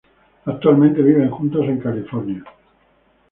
Actualmente 0.45 1.03
viven 1.03 1.29
juntos 1.29 1.63
en 1.67 1.77
California. 1.79 2.43